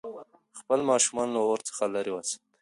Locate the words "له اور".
1.35-1.59